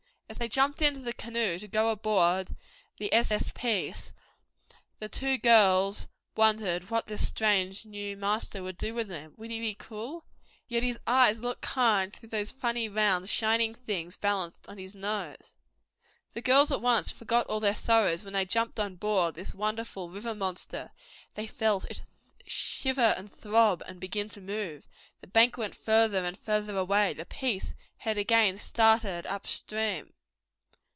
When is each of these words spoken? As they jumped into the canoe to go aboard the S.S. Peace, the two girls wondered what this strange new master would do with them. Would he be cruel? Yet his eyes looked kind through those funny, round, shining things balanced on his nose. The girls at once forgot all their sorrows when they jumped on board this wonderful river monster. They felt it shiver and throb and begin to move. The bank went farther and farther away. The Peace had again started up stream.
As 0.31 0.37
they 0.37 0.47
jumped 0.47 0.81
into 0.81 1.01
the 1.01 1.11
canoe 1.11 1.59
to 1.59 1.67
go 1.67 1.89
aboard 1.89 2.55
the 2.97 3.13
S.S. 3.13 3.51
Peace, 3.53 4.13
the 4.97 5.09
two 5.09 5.37
girls 5.37 6.07
wondered 6.37 6.89
what 6.89 7.07
this 7.07 7.27
strange 7.27 7.85
new 7.85 8.15
master 8.15 8.63
would 8.63 8.77
do 8.77 8.93
with 8.93 9.09
them. 9.09 9.33
Would 9.35 9.51
he 9.51 9.59
be 9.59 9.73
cruel? 9.75 10.23
Yet 10.69 10.83
his 10.83 10.97
eyes 11.05 11.41
looked 11.41 11.61
kind 11.61 12.15
through 12.15 12.29
those 12.29 12.49
funny, 12.49 12.87
round, 12.87 13.29
shining 13.29 13.75
things 13.75 14.15
balanced 14.15 14.69
on 14.69 14.77
his 14.77 14.95
nose. 14.95 15.53
The 16.33 16.41
girls 16.41 16.71
at 16.71 16.79
once 16.81 17.11
forgot 17.11 17.45
all 17.47 17.59
their 17.59 17.75
sorrows 17.75 18.23
when 18.23 18.31
they 18.33 18.45
jumped 18.45 18.79
on 18.79 18.95
board 18.95 19.35
this 19.35 19.53
wonderful 19.53 20.09
river 20.09 20.33
monster. 20.33 20.91
They 21.35 21.45
felt 21.45 21.91
it 21.91 22.03
shiver 22.45 23.13
and 23.17 23.29
throb 23.29 23.83
and 23.85 23.99
begin 23.99 24.29
to 24.29 24.39
move. 24.39 24.87
The 25.19 25.27
bank 25.27 25.57
went 25.57 25.75
farther 25.75 26.23
and 26.23 26.37
farther 26.39 26.77
away. 26.77 27.13
The 27.15 27.25
Peace 27.25 27.73
had 27.97 28.17
again 28.17 28.57
started 28.57 29.25
up 29.25 29.45
stream. 29.45 30.13